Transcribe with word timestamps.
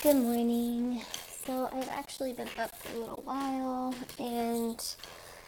Good 0.00 0.14
morning. 0.14 1.02
So 1.44 1.68
I've 1.72 1.88
actually 1.88 2.32
been 2.32 2.48
up 2.56 2.72
for 2.76 2.96
a 2.96 3.00
little 3.00 3.22
while 3.24 3.92
and 4.20 4.80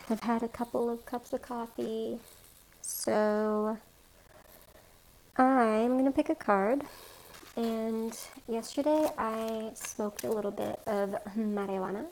I've 0.09 0.19
had 0.19 0.43
a 0.43 0.49
couple 0.49 0.91
of 0.91 1.07
cups 1.07 1.33
of 1.33 1.41
coffee. 1.41 2.19
So 2.83 3.79
I'm 5.37 5.93
going 5.93 6.05
to 6.05 6.11
pick 6.11 6.31
a 6.31 6.35
card. 6.35 6.83
And 7.57 8.19
yesterday 8.49 9.09
I 9.17 9.71
smoked 9.75 10.25
a 10.25 10.33
little 10.33 10.51
bit 10.51 10.81
of 10.85 11.15
marijuana 11.39 12.07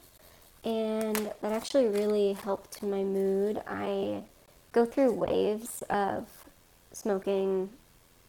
and 0.63 1.17
that 1.43 1.51
actually 1.51 1.89
really 1.89 2.35
helped 2.35 2.85
my 2.85 3.03
mood. 3.03 3.61
I 3.67 4.23
go 4.71 4.87
through 4.87 5.13
waves 5.13 5.83
of 5.91 6.29
smoking 6.93 7.71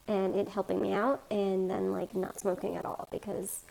and 0.08 0.36
it 0.36 0.48
helping 0.48 0.82
me 0.82 0.94
out 0.94 1.22
and 1.30 1.70
then 1.70 1.92
like 1.92 2.16
not 2.16 2.40
smoking 2.40 2.76
at 2.76 2.86
all 2.86 3.08
because 3.12 3.66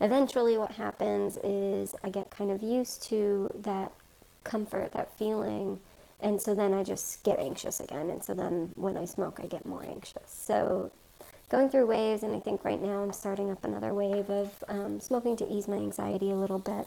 eventually 0.00 0.58
what 0.58 0.72
happens 0.72 1.38
is 1.42 1.94
I 2.02 2.10
get 2.10 2.30
kind 2.30 2.50
of 2.50 2.62
used 2.62 3.02
to 3.04 3.50
that 3.60 3.92
comfort, 4.44 4.92
that 4.92 5.16
feeling, 5.18 5.80
and 6.20 6.40
so 6.40 6.54
then 6.54 6.72
I 6.72 6.82
just 6.82 7.22
get 7.22 7.38
anxious 7.38 7.80
again. 7.80 8.10
And 8.10 8.22
so 8.22 8.34
then 8.34 8.70
when 8.76 8.96
I 8.96 9.04
smoke, 9.04 9.40
I 9.42 9.46
get 9.46 9.66
more 9.66 9.84
anxious. 9.84 10.22
So 10.26 10.90
going 11.50 11.68
through 11.68 11.86
waves, 11.86 12.22
and 12.22 12.34
I 12.34 12.40
think 12.40 12.64
right 12.64 12.80
now 12.80 13.02
I'm 13.02 13.12
starting 13.12 13.50
up 13.50 13.64
another 13.64 13.92
wave 13.92 14.30
of 14.30 14.64
um, 14.68 15.00
smoking 15.00 15.36
to 15.36 15.48
ease 15.48 15.68
my 15.68 15.76
anxiety 15.76 16.30
a 16.30 16.34
little 16.34 16.58
bit 16.58 16.86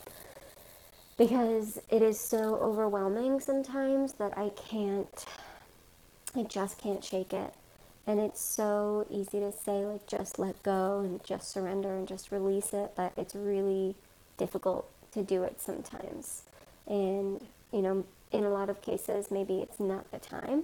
because 1.18 1.80
it 1.90 2.02
is 2.02 2.20
so 2.20 2.56
overwhelming 2.56 3.40
sometimes 3.40 4.14
that 4.14 4.38
I 4.38 4.50
can't, 4.50 5.26
I 6.36 6.44
just 6.44 6.78
can't 6.78 7.04
shake 7.04 7.34
it. 7.34 7.54
And 8.08 8.22
it's 8.22 8.40
so 8.40 9.06
easy 9.10 9.42
to 9.42 9.52
say, 9.52 9.86
like, 9.86 10.08
just 10.08 10.40
let 10.40 10.64
go 10.64 11.02
and 11.02 11.22
just 11.26 11.52
surrender 11.52 11.94
and 11.98 12.08
just 12.08 12.32
release 12.32 12.74
it, 12.74 12.94
but 12.96 13.12
it's 13.18 13.36
really 13.36 13.96
difficult 14.38 14.90
to 15.12 15.24
do 15.24 15.44
it 15.44 15.60
sometimes. 15.60 16.44
And, 16.88 17.46
you 17.74 17.82
know, 17.82 18.06
in 18.32 18.46
a 18.46 18.50
lot 18.50 18.70
of 18.70 18.82
cases, 18.82 19.30
maybe 19.30 19.60
it's 19.60 19.80
not 19.80 20.10
the 20.12 20.20
time. 20.20 20.64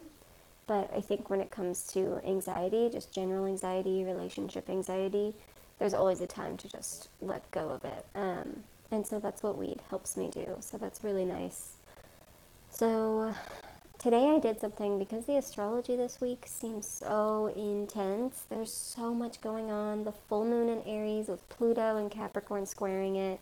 But 0.68 0.90
I 0.96 1.02
think 1.02 1.30
when 1.30 1.42
it 1.42 1.52
comes 1.52 1.84
to 1.88 2.22
anxiety, 2.26 2.90
just 2.90 3.12
general 3.12 3.46
anxiety, 3.46 4.06
relationship 4.06 4.70
anxiety, 4.70 5.36
there's 5.80 5.94
always 5.94 6.22
a 6.22 6.28
time 6.28 6.56
to 6.58 6.70
just 6.70 7.10
let 7.22 7.50
go 7.52 7.70
of 7.70 7.84
it. 7.84 8.06
Um, 8.16 8.64
and 8.90 9.06
so 9.06 9.20
that's 9.20 9.44
what 9.44 9.58
weed 9.58 9.82
helps 9.90 10.16
me 10.16 10.30
do. 10.30 10.56
So 10.62 10.78
that's 10.78 11.04
really 11.04 11.26
nice. 11.26 11.74
So 12.70 13.34
today 14.04 14.32
I 14.36 14.40
did 14.40 14.60
something 14.60 15.00
because 15.00 15.26
the 15.28 15.38
astrology 15.38 15.96
this 15.96 16.20
week 16.20 16.44
seems 16.46 16.86
so 16.86 17.54
intense. 17.56 18.44
There's 18.50 18.74
so 18.74 19.14
much 19.14 19.40
going 19.40 19.72
on. 19.72 20.04
The 20.04 20.12
full 20.12 20.44
moon 20.44 20.68
in 20.68 20.82
Aries 20.86 21.30
with 21.30 21.48
Pluto 21.48 21.96
and 21.96 22.12
Capricorn 22.12 22.66
squaring 22.66 23.16
it. 23.16 23.40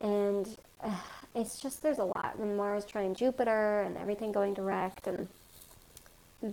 And 0.00 0.56
uh, 0.82 0.96
it's 1.34 1.60
just, 1.60 1.82
there's 1.82 1.98
a 1.98 2.04
lot. 2.04 2.36
And 2.40 2.56
Mars 2.56 2.86
trine 2.86 3.14
Jupiter 3.14 3.82
and 3.82 3.98
everything 3.98 4.32
going 4.32 4.54
direct. 4.54 5.06
And 5.06 5.28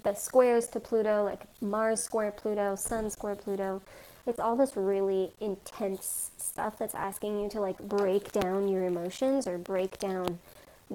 the 0.04 0.14
squares 0.14 0.68
to 0.68 0.82
Pluto, 0.82 1.24
like 1.24 1.44
Mars 1.62 2.04
square 2.04 2.32
Pluto, 2.32 2.76
Sun 2.76 3.10
square 3.10 3.36
Pluto. 3.36 3.82
It's 4.28 4.42
all 4.42 4.58
this 4.58 4.76
really 4.76 5.32
intense 5.40 6.32
stuff 6.36 6.78
that's 6.78 6.96
asking 6.96 7.40
you 7.40 7.48
to 7.52 7.62
like 7.62 7.78
break 7.80 8.34
down 8.34 8.68
your 8.68 8.84
emotions 8.84 9.48
or 9.48 9.58
break 9.58 10.00
down 10.00 10.40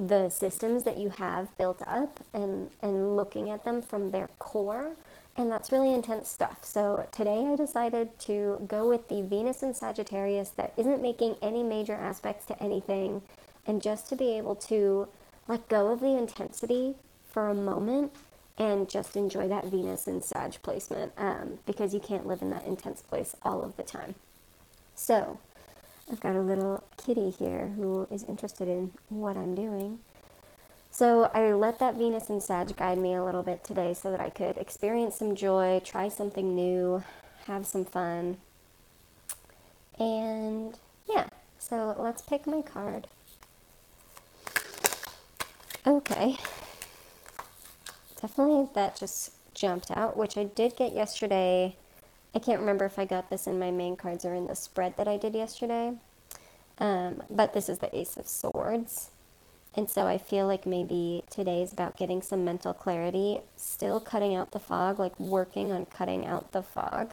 the 0.01 0.31
systems 0.31 0.85
that 0.85 0.99
you 0.99 1.11
have 1.11 1.57
built 1.59 1.83
up 1.87 2.21
and, 2.33 2.71
and 2.81 3.17
looking 3.17 3.51
at 3.51 3.65
them 3.65 3.83
from 3.83 4.11
their 4.11 4.29
core. 4.39 4.93
And 5.37 5.51
that's 5.51 5.71
really 5.71 5.93
intense 5.93 6.29
stuff. 6.29 6.65
So 6.65 7.07
today 7.13 7.47
I 7.47 7.57
decided 7.57 8.19
to 8.21 8.65
go 8.67 8.89
with 8.89 9.09
the 9.09 9.23
Venus 9.23 9.63
and 9.63 9.77
Sagittarius 9.77 10.51
that 10.51 10.73
isn't 10.77 11.03
making 11.03 11.37
any 11.41 11.63
major 11.63 11.95
aspects 11.95 12.47
to 12.47 12.63
anything 12.63 13.23
and 13.67 13.81
just 13.83 14.09
to 14.09 14.17
be 14.17 14.37
able 14.37 14.57
to 14.57 15.09
let 15.49 15.69
go 15.69 15.93
of 15.93 16.01
the 16.01 16.17
intensity 16.17 16.95
for 17.31 17.49
a 17.49 17.55
moment 17.55 18.13
and 18.59 18.89
just 18.89 19.17
enjoy 19.17 19.49
that 19.49 19.65
Venus 19.67 20.07
and 20.07 20.23
Sag 20.23 20.61
placement 20.63 21.13
um, 21.17 21.59
because 21.67 21.95
you 21.95 22.01
can't 22.01 22.27
live 22.27 22.43
in 22.43 22.51
that 22.51 22.67
intense 22.67 23.01
place 23.03 23.35
all 23.43 23.63
of 23.63 23.77
the 23.77 23.83
time. 23.83 24.15
So, 24.95 25.39
I've 26.11 26.21
got 26.21 26.35
a 26.35 26.41
little 26.41 26.83
kitty 26.97 27.31
here 27.31 27.69
who 27.77 28.09
is 28.11 28.25
interested 28.25 28.67
in 28.67 28.91
what 29.09 29.37
I'm 29.37 29.55
doing. 29.55 30.01
So 30.91 31.31
I 31.33 31.53
let 31.53 31.79
that 31.79 31.95
Venus 31.95 32.29
and 32.29 32.43
Sag 32.43 32.77
guide 32.77 32.99
me 32.99 33.15
a 33.15 33.25
little 33.25 33.45
bit 33.45 33.63
today 33.63 33.95
so 33.95 34.11
that 34.11 34.21
I 34.21 34.29
could 34.29 34.59
experience 34.59 35.17
some 35.17 35.37
joy, 35.37 35.81
try 35.85 36.09
something 36.09 36.55
new, 36.55 37.05
have 37.47 37.65
some 37.65 37.85
fun. 37.85 38.39
And 40.01 40.77
yeah, 41.09 41.29
so 41.61 41.95
let's 41.97 42.23
pick 42.23 42.45
my 42.47 42.63
card. 42.63 43.07
Okay. 45.87 46.39
Definitely 48.21 48.69
that 48.75 48.97
just 48.97 49.33
jumped 49.55 49.93
out, 49.93 50.17
which 50.17 50.37
I 50.37 50.45
did 50.45 50.77
get 50.77 50.93
yesterday 50.93 51.77
I 52.35 52.39
can't 52.39 52.61
remember 52.61 52.85
if 52.85 52.99
I 52.99 53.05
got 53.05 53.31
this 53.31 53.47
in 53.47 53.59
my 53.59 53.71
main 53.71 53.97
cards 53.97 54.25
or 54.25 54.35
in 54.35 54.47
the 54.47 54.55
spread 54.55 54.97
that 54.97 55.09
I 55.09 55.17
did 55.17 55.35
yesterday. 55.35 55.95
Um, 56.79 57.23
but 57.29 57.53
this 57.53 57.69
is 57.69 57.79
the 57.79 57.97
Ace 57.97 58.17
of 58.17 58.29
Swords. 58.29 59.11
And 59.77 59.89
so 59.89 60.07
I 60.07 60.19
feel 60.19 60.47
like 60.47 60.67
maybe 60.67 61.25
today 61.31 61.63
is 61.63 61.73
about 61.73 61.97
getting 61.97 62.23
some 62.23 62.45
mental 62.45 62.75
clarity, 62.75 63.41
still 63.57 64.01
cutting 64.01 64.35
out 64.35 64.53
the 64.53 64.59
fog, 64.59 64.99
like 64.99 65.19
working 65.21 65.73
on 65.73 65.87
cutting 65.87 66.27
out 66.27 66.53
the 66.53 66.63
fog, 66.63 67.13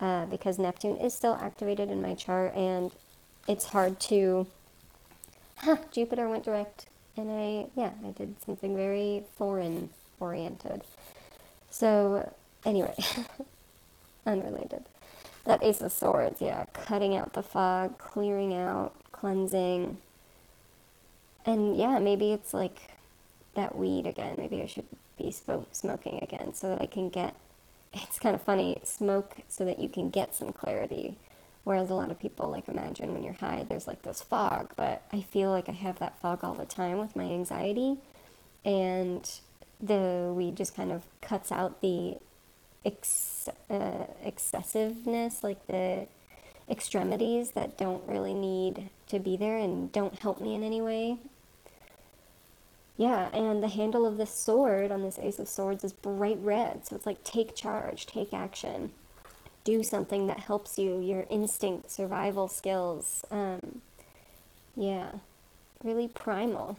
uh, 0.00 0.26
because 0.26 0.58
Neptune 0.58 0.96
is 0.96 1.14
still 1.14 1.34
activated 1.40 1.90
in 1.90 2.02
my 2.02 2.14
chart 2.14 2.54
and 2.54 2.92
it's 3.48 3.66
hard 3.66 4.00
to. 4.00 4.46
Huh, 5.58 5.76
Jupiter 5.90 6.28
went 6.28 6.44
direct, 6.44 6.86
and 7.16 7.30
I, 7.30 7.66
yeah, 7.74 7.92
I 8.06 8.10
did 8.10 8.36
something 8.44 8.76
very 8.76 9.24
foreign 9.36 9.88
oriented. 10.20 10.82
So, 11.70 12.32
anyway. 12.64 12.94
unrelated. 14.26 14.84
That 15.44 15.62
Ace 15.62 15.80
of 15.80 15.92
Swords, 15.92 16.40
yeah, 16.40 16.64
cutting 16.72 17.14
out 17.16 17.32
the 17.34 17.42
fog, 17.42 17.98
clearing 17.98 18.54
out, 18.54 18.94
cleansing. 19.12 19.98
And 21.44 21.76
yeah, 21.76 21.98
maybe 22.00 22.32
it's 22.32 22.52
like 22.52 22.90
that 23.54 23.76
weed 23.76 24.06
again. 24.06 24.34
Maybe 24.38 24.60
I 24.60 24.66
should 24.66 24.86
be 25.16 25.30
smoking 25.30 26.18
again 26.22 26.54
so 26.54 26.70
that 26.70 26.82
I 26.82 26.86
can 26.86 27.08
get. 27.08 27.34
It's 27.92 28.18
kind 28.18 28.34
of 28.34 28.42
funny, 28.42 28.80
smoke 28.82 29.36
so 29.48 29.64
that 29.64 29.78
you 29.78 29.88
can 29.88 30.10
get 30.10 30.34
some 30.34 30.52
clarity. 30.52 31.16
Whereas 31.64 31.90
a 31.90 31.94
lot 31.94 32.10
of 32.10 32.18
people 32.18 32.50
like 32.50 32.68
imagine 32.68 33.12
when 33.12 33.22
you're 33.22 33.32
high, 33.34 33.64
there's 33.68 33.86
like 33.86 34.02
this 34.02 34.22
fog, 34.22 34.72
but 34.76 35.02
I 35.12 35.22
feel 35.22 35.50
like 35.50 35.68
I 35.68 35.72
have 35.72 35.98
that 36.00 36.18
fog 36.20 36.44
all 36.44 36.54
the 36.54 36.66
time 36.66 36.98
with 36.98 37.16
my 37.16 37.24
anxiety. 37.24 37.96
And 38.64 39.28
the 39.80 40.32
weed 40.34 40.56
just 40.56 40.74
kind 40.74 40.92
of 40.92 41.02
cuts 41.20 41.50
out 41.50 41.80
the 41.80 42.16
uh, 43.70 44.06
excessiveness, 44.22 45.42
like 45.42 45.66
the 45.66 46.06
extremities 46.68 47.52
that 47.52 47.78
don't 47.78 48.06
really 48.08 48.34
need 48.34 48.90
to 49.08 49.18
be 49.18 49.36
there 49.36 49.56
and 49.56 49.92
don't 49.92 50.18
help 50.18 50.40
me 50.40 50.54
in 50.54 50.62
any 50.62 50.80
way. 50.80 51.18
Yeah, 52.96 53.28
and 53.32 53.62
the 53.62 53.68
handle 53.68 54.06
of 54.06 54.16
this 54.16 54.30
sword 54.30 54.90
on 54.90 55.02
this 55.02 55.18
Ace 55.18 55.38
of 55.38 55.48
Swords 55.48 55.84
is 55.84 55.92
bright 55.92 56.38
red, 56.40 56.86
so 56.86 56.96
it's 56.96 57.04
like 57.04 57.22
take 57.24 57.54
charge, 57.54 58.06
take 58.06 58.32
action, 58.32 58.92
do 59.64 59.82
something 59.82 60.26
that 60.28 60.40
helps 60.40 60.78
you, 60.78 61.00
your 61.00 61.26
instinct, 61.28 61.90
survival 61.90 62.48
skills. 62.48 63.24
Um, 63.30 63.82
yeah, 64.74 65.10
really 65.84 66.08
primal 66.08 66.78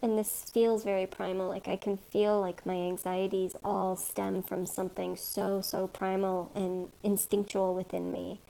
and 0.00 0.16
this 0.18 0.44
feels 0.52 0.84
very 0.84 1.06
primal 1.06 1.48
like 1.48 1.66
i 1.66 1.76
can 1.76 1.96
feel 1.96 2.40
like 2.40 2.64
my 2.64 2.74
anxieties 2.74 3.56
all 3.64 3.96
stem 3.96 4.42
from 4.42 4.64
something 4.64 5.16
so 5.16 5.60
so 5.60 5.86
primal 5.86 6.50
and 6.54 6.90
instinctual 7.02 7.74
within 7.74 8.12
me. 8.12 8.40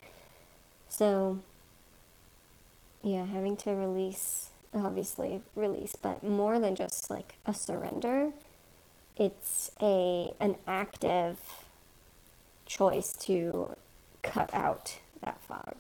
So 0.89 1.39
yeah 3.03 3.25
having 3.27 3.57
to 3.59 3.71
release 3.73 4.51
obviously 4.75 5.43
release 5.55 5.97
but 6.01 6.23
more 6.23 6.59
than 6.59 6.75
just 6.75 7.11
like 7.11 7.35
a 7.47 7.55
surrender 7.55 8.33
it's 9.17 9.71
a 9.81 10.33
an 10.41 10.57
active 10.67 11.39
choice 12.67 13.13
to 13.15 13.75
cut 14.23 14.53
out 14.53 14.99
that 15.23 15.41
fog. 15.43 15.75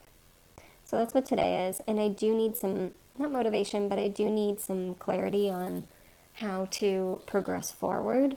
So 0.84 0.96
that's 0.96 1.12
what 1.12 1.26
today 1.26 1.68
is 1.68 1.80
and 1.86 2.00
i 2.00 2.08
do 2.08 2.34
need 2.34 2.56
some 2.56 2.92
not 3.18 3.32
motivation, 3.32 3.88
but 3.88 3.98
I 3.98 4.08
do 4.08 4.28
need 4.28 4.60
some 4.60 4.94
clarity 4.94 5.50
on 5.50 5.86
how 6.34 6.68
to 6.72 7.20
progress 7.26 7.70
forward 7.70 8.36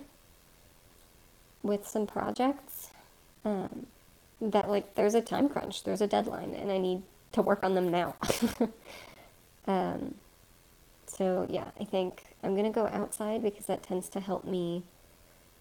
with 1.64 1.88
some 1.88 2.08
projects. 2.08 2.90
Um, 3.46 3.88
that 4.42 4.70
like 4.70 4.96
there's 4.96 5.14
a 5.14 5.22
time 5.22 5.48
crunch, 5.50 5.84
there's 5.84 6.02
a 6.02 6.08
deadline, 6.08 6.54
and 6.54 6.72
I 6.72 6.78
need 6.78 7.04
to 7.34 7.42
work 7.42 7.64
on 7.64 7.76
them 7.76 7.90
now. 7.90 8.16
um, 9.68 10.16
so 11.06 11.46
yeah, 11.50 11.66
I 11.80 11.84
think 11.84 12.24
I'm 12.44 12.56
gonna 12.56 12.72
go 12.72 12.88
outside 12.88 13.44
because 13.44 13.68
that 13.68 13.84
tends 13.84 14.10
to 14.10 14.20
help 14.20 14.46
me 14.46 14.84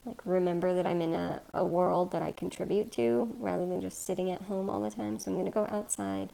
like 0.07 0.21
remember 0.25 0.75
that 0.75 0.87
I'm 0.87 1.03
in 1.03 1.13
a, 1.13 1.43
a 1.53 1.65
world 1.65 2.13
that 2.13 2.23
I 2.23 2.33
contribute 2.33 2.91
to 2.93 3.35
rather 3.39 3.67
than 3.67 3.83
just 3.83 4.07
sitting 4.07 4.31
at 4.31 4.43
home 4.43 4.71
all 4.71 4.81
the 4.81 4.91
time. 4.91 5.19
So 5.19 5.31
I'm 5.31 5.37
gonna 5.37 5.51
go 5.51 5.69
outside 5.71 6.31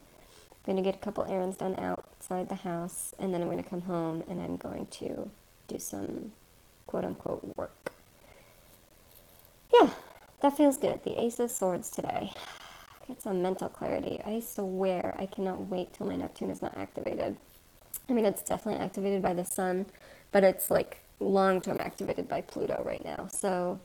Going 0.67 0.75
to 0.75 0.83
get 0.83 0.95
a 0.95 0.99
couple 0.99 1.23
errands 1.23 1.55
done 1.55 1.79
outside 1.79 2.49
the 2.49 2.55
house, 2.55 3.15
and 3.17 3.33
then 3.33 3.41
I'm 3.41 3.47
going 3.47 3.63
to 3.63 3.69
come 3.69 3.83
home 3.83 4.21
and 4.29 4.41
I'm 4.41 4.57
going 4.57 4.87
to 4.87 5.31
do 5.69 5.79
some 5.79 6.33
quote 6.87 7.05
unquote 7.05 7.55
work. 7.55 7.93
Yeah, 9.73 9.91
that 10.41 10.57
feels 10.57 10.75
good. 10.75 11.05
The 11.05 11.21
Ace 11.21 11.39
of 11.39 11.51
Swords 11.51 11.89
today. 11.89 12.33
Get 13.07 13.21
some 13.21 13.41
mental 13.41 13.69
clarity. 13.69 14.19
I 14.25 14.41
swear 14.41 15.15
I 15.17 15.25
cannot 15.25 15.69
wait 15.69 15.93
till 15.93 16.05
my 16.05 16.17
Neptune 16.17 16.49
is 16.49 16.61
not 16.61 16.77
activated. 16.77 17.37
I 18.09 18.11
mean, 18.11 18.25
it's 18.25 18.43
definitely 18.43 18.83
activated 18.83 19.21
by 19.21 19.33
the 19.33 19.45
sun, 19.45 19.85
but 20.33 20.43
it's 20.43 20.69
like 20.69 20.97
long 21.21 21.61
term 21.61 21.77
activated 21.79 22.27
by 22.27 22.41
Pluto 22.41 22.83
right 22.85 23.05
now. 23.05 23.29
So 23.31 23.79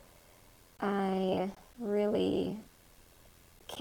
I 0.81 1.53
really 1.79 2.59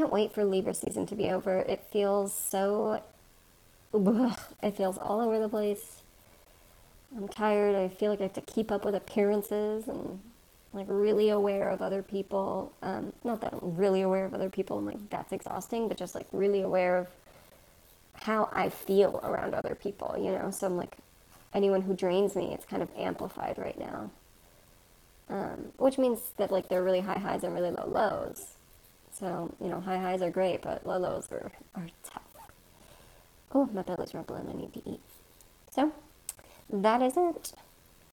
can't 0.02 0.12
wait 0.12 0.34
for 0.34 0.44
Libra 0.44 0.74
season 0.74 1.06
to 1.06 1.16
be 1.16 1.30
over. 1.30 1.60
It 1.60 1.86
feels 1.92 2.34
so. 2.34 3.04
Ugh, 3.94 4.40
it 4.64 4.76
feels 4.76 4.98
all 4.98 5.22
over 5.22 5.38
the 5.38 5.48
place. 5.48 6.02
I'm 7.16 7.28
tired. 7.28 7.76
I 7.76 7.88
feel 7.88 8.10
like 8.10 8.20
I 8.20 8.24
have 8.24 8.34
to 8.34 8.42
keep 8.42 8.72
up 8.72 8.84
with 8.84 8.96
appearances 8.96 9.88
and 9.88 10.20
like 10.74 10.88
really 10.90 11.30
aware 11.30 11.70
of 11.70 11.84
other 11.84 12.02
people. 12.02 12.74
Um, 12.82 13.14
not 13.24 13.42
that 13.42 13.54
I'm 13.54 13.76
really 13.76 14.02
aware 14.02 14.26
of 14.26 14.34
other 14.34 14.50
people 14.50 14.80
and 14.80 14.88
like 14.88 15.10
that's 15.12 15.32
exhausting, 15.34 15.88
but 15.88 15.98
just 15.98 16.16
like 16.16 16.26
really 16.32 16.62
aware 16.62 16.98
of 16.98 17.08
how 18.14 18.50
I 18.54 18.70
feel 18.70 19.20
around 19.24 19.54
other 19.54 19.76
people, 19.76 20.16
you 20.18 20.32
know? 20.32 20.50
So 20.50 20.66
I'm 20.66 20.78
like, 20.78 20.96
anyone 21.54 21.82
who 21.82 21.94
drains 21.94 22.36
me, 22.36 22.54
it's 22.54 22.66
kind 22.66 22.82
of 22.82 22.90
amplified 22.98 23.60
right 23.60 23.78
now. 23.78 24.10
Um, 25.30 25.74
which 25.78 26.00
means 26.00 26.32
that 26.38 26.52
like 26.52 26.70
there 26.70 26.80
are 26.80 26.84
really 26.84 27.02
high 27.02 27.20
highs 27.20 27.44
and 27.44 27.54
really 27.54 27.70
low 27.70 27.86
lows. 27.86 28.56
So, 29.14 29.54
you 29.62 29.68
know, 29.68 29.80
high 29.82 29.98
highs 29.98 30.22
are 30.22 30.32
great, 30.32 30.62
but 30.62 30.86
low 30.86 30.98
lows 30.98 31.28
are, 31.32 31.52
are 31.76 31.88
tough. 32.04 32.24
Oh, 33.54 33.70
my 33.74 33.82
belly's 33.82 34.14
rumbling. 34.14 34.48
I 34.50 34.54
need 34.54 34.74
to 34.74 34.90
eat. 34.90 35.02
So, 35.72 35.92
that 36.70 37.02
is 37.02 37.14
it. 37.18 37.54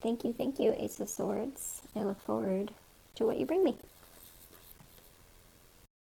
Thank 0.01 0.23
you, 0.23 0.33
thank 0.33 0.59
you, 0.59 0.73
Ace 0.77 0.99
of 0.99 1.09
Swords. 1.09 1.81
I 1.95 2.01
look 2.03 2.21
forward 2.21 2.71
to 3.15 3.25
what 3.25 3.37
you 3.37 3.45
bring 3.45 3.63
me. 3.63 3.75